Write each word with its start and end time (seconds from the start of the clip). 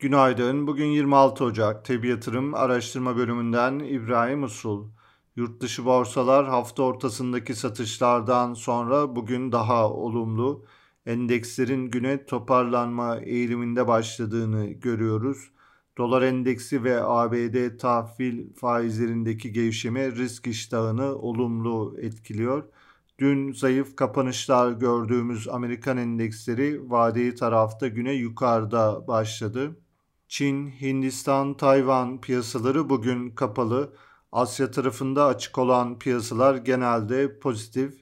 Günaydın. 0.00 0.66
Bugün 0.66 0.86
26 0.86 1.44
Ocak. 1.44 1.84
Tebi 1.84 2.08
Yatırım 2.08 2.54
Araştırma 2.54 3.16
Bölümünden 3.16 3.78
İbrahim 3.78 4.42
Usul. 4.42 4.88
Yurt 5.36 5.60
dışı 5.60 5.84
borsalar 5.84 6.46
hafta 6.46 6.82
ortasındaki 6.82 7.54
satışlardan 7.54 8.54
sonra 8.54 9.16
bugün 9.16 9.52
daha 9.52 9.90
olumlu. 9.90 10.64
Endekslerin 11.06 11.90
güne 11.90 12.26
toparlanma 12.26 13.18
eğiliminde 13.18 13.88
başladığını 13.88 14.66
görüyoruz. 14.66 15.50
Dolar 15.98 16.22
endeksi 16.22 16.84
ve 16.84 17.04
ABD 17.04 17.78
tahvil 17.78 18.54
faizlerindeki 18.54 19.52
gevşeme 19.52 20.12
risk 20.12 20.46
iştahını 20.46 21.16
olumlu 21.16 21.96
etkiliyor. 22.00 22.64
Dün 23.18 23.52
zayıf 23.52 23.96
kapanışlar 23.96 24.72
gördüğümüz 24.72 25.48
Amerikan 25.48 25.96
endeksleri 25.96 26.90
vadeli 26.90 27.34
tarafta 27.34 27.88
güne 27.88 28.12
yukarıda 28.12 29.06
başladı. 29.06 29.76
Çin, 30.30 30.70
Hindistan, 30.70 31.56
Tayvan 31.56 32.20
piyasaları 32.20 32.88
bugün 32.90 33.30
kapalı. 33.30 33.92
Asya 34.32 34.70
tarafında 34.70 35.26
açık 35.26 35.58
olan 35.58 35.98
piyasalar 35.98 36.54
genelde 36.54 37.38
pozitif. 37.38 37.94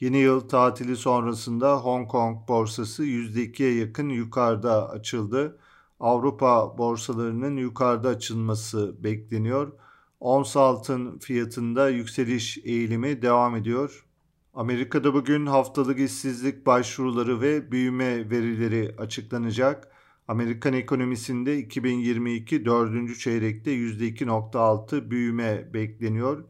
Yeni 0.00 0.18
yıl 0.18 0.40
tatili 0.40 0.96
sonrasında 0.96 1.76
Hong 1.76 2.08
Kong 2.08 2.48
borsası 2.48 3.04
%2'ye 3.04 3.74
yakın 3.74 4.08
yukarıda 4.08 4.90
açıldı. 4.90 5.58
Avrupa 6.00 6.78
borsalarının 6.78 7.56
yukarıda 7.56 8.08
açılması 8.08 9.04
bekleniyor. 9.04 9.72
Ons 10.20 10.56
altın 10.56 11.18
fiyatında 11.18 11.88
yükseliş 11.88 12.58
eğilimi 12.58 13.22
devam 13.22 13.56
ediyor. 13.56 14.06
Amerika'da 14.54 15.14
bugün 15.14 15.46
haftalık 15.46 15.98
işsizlik 15.98 16.66
başvuruları 16.66 17.40
ve 17.40 17.72
büyüme 17.72 18.30
verileri 18.30 18.94
açıklanacak. 18.98 19.99
Amerikan 20.30 20.72
ekonomisinde 20.72 21.58
2022 21.58 22.64
dördüncü 22.64 23.18
çeyrekte 23.18 23.70
%2.6 23.70 25.10
büyüme 25.10 25.74
bekleniyor. 25.74 26.44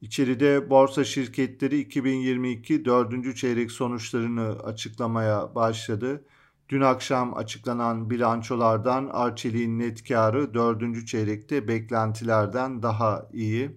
İçeride 0.00 0.70
borsa 0.70 1.04
şirketleri 1.04 1.80
2022 1.80 2.84
dördüncü 2.84 3.34
çeyrek 3.34 3.70
sonuçlarını 3.70 4.48
açıklamaya 4.64 5.54
başladı. 5.54 6.24
Dün 6.68 6.80
akşam 6.80 7.36
açıklanan 7.36 8.10
bilançolardan 8.10 9.10
Arçelik'in 9.12 9.78
net 9.78 10.08
karı 10.08 10.54
dördüncü 10.54 11.06
çeyrekte 11.06 11.68
beklentilerden 11.68 12.82
daha 12.82 13.28
iyi. 13.32 13.70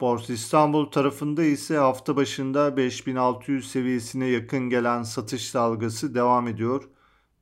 Borsa 0.00 0.32
İstanbul 0.32 0.90
tarafında 0.90 1.44
ise 1.44 1.76
hafta 1.76 2.16
başında 2.16 2.76
5600 2.76 3.70
seviyesine 3.70 4.26
yakın 4.26 4.70
gelen 4.70 5.02
satış 5.02 5.54
dalgası 5.54 6.14
devam 6.14 6.48
ediyor. 6.48 6.88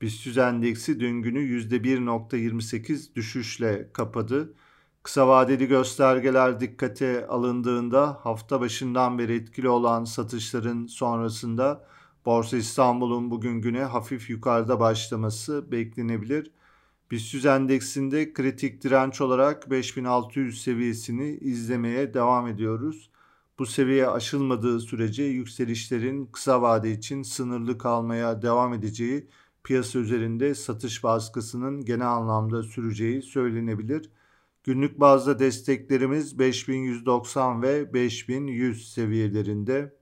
BIST 0.04 0.38
endeksi 0.38 1.00
dün 1.00 1.22
günü 1.22 1.38
%1.28 1.38 3.14
düşüşle 3.14 3.88
kapadı. 3.92 4.54
Kısa 5.02 5.28
vadeli 5.28 5.68
göstergeler 5.68 6.60
dikkate 6.60 7.26
alındığında 7.26 8.18
hafta 8.22 8.60
başından 8.60 9.18
beri 9.18 9.34
etkili 9.34 9.68
olan 9.68 10.04
satışların 10.04 10.86
sonrasında 10.86 11.84
Borsa 12.26 12.56
İstanbul'un 12.56 13.30
bugün 13.30 13.60
güne 13.60 13.82
hafif 13.82 14.30
yukarıda 14.30 14.80
başlaması 14.80 15.72
beklenebilir. 15.72 16.50
BIST 17.10 17.46
endeksinde 17.46 18.32
kritik 18.32 18.82
direnç 18.82 19.20
olarak 19.20 19.70
5600 19.70 20.62
seviyesini 20.62 21.30
izlemeye 21.30 22.14
devam 22.14 22.48
ediyoruz. 22.48 23.10
Bu 23.58 23.66
seviye 23.66 24.08
aşılmadığı 24.08 24.80
sürece 24.80 25.22
yükselişlerin 25.22 26.26
kısa 26.26 26.62
vade 26.62 26.92
için 26.92 27.22
sınırlı 27.22 27.78
kalmaya 27.78 28.42
devam 28.42 28.74
edeceği 28.74 29.28
piyasa 29.64 29.98
üzerinde 29.98 30.54
satış 30.54 31.04
baskısının 31.04 31.84
genel 31.84 32.08
anlamda 32.08 32.62
süreceği 32.62 33.22
söylenebilir. 33.22 34.10
Günlük 34.64 35.00
bazda 35.00 35.38
desteklerimiz 35.38 36.38
5190 36.38 37.62
ve 37.62 37.94
5100 37.94 38.92
seviyelerinde. 38.92 39.94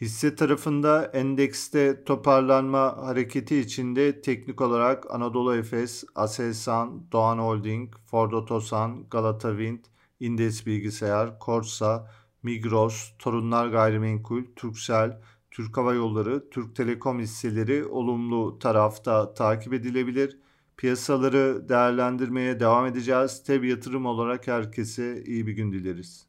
Hisse 0.00 0.34
tarafında 0.34 1.04
endekste 1.04 2.04
toparlanma 2.04 2.96
hareketi 2.96 3.56
içinde 3.56 4.22
teknik 4.22 4.60
olarak 4.60 5.14
Anadolu 5.14 5.56
Efes, 5.56 6.04
Aselsan, 6.14 7.12
Doğan 7.12 7.38
Holding, 7.38 7.94
Ford 8.06 8.32
Otosan, 8.32 9.08
Galata 9.10 9.50
Wind, 9.50 9.84
Indes 10.20 10.66
Bilgisayar, 10.66 11.38
Korsa, 11.38 12.10
Migros, 12.42 13.12
Torunlar 13.18 13.66
Gayrimenkul, 13.66 14.44
Turkcell, 14.56 15.20
Türk 15.56 15.76
Hava 15.76 15.94
Yolları, 15.94 16.50
Türk 16.50 16.76
Telekom 16.76 17.20
hisseleri 17.20 17.84
olumlu 17.84 18.58
tarafta 18.58 19.34
takip 19.34 19.72
edilebilir. 19.72 20.38
Piyasaları 20.76 21.68
değerlendirmeye 21.68 22.60
devam 22.60 22.86
edeceğiz. 22.86 23.42
Tabi 23.44 23.68
yatırım 23.68 24.06
olarak 24.06 24.46
herkese 24.46 25.24
iyi 25.24 25.46
bir 25.46 25.52
gün 25.52 25.72
dileriz. 25.72 26.26